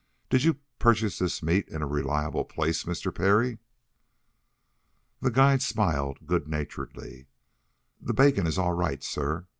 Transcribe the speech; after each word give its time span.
Did 0.31 0.43
you 0.43 0.57
purchase 0.79 1.19
this 1.19 1.43
meat 1.43 1.67
in 1.67 1.83
a 1.83 1.87
reliable 1.87 2.43
place, 2.43 2.85
Mr. 2.85 3.13
Parry!" 3.15 3.59
The 5.19 5.29
guide 5.29 5.61
smiled 5.61 6.25
good 6.25 6.47
naturedly. 6.47 7.27
"The 8.01 8.15
bacon 8.15 8.47
is 8.47 8.57
all 8.57 8.73
right, 8.73 9.03
sir. 9.03 9.45